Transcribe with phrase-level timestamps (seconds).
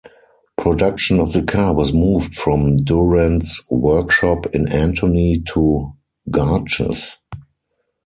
[0.57, 5.93] Production of the car was moved from Durand's workshop in Antony to
[6.31, 7.17] Garches.